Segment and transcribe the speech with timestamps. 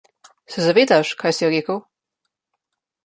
[0.53, 1.81] Se zavedaš kaj si rekel?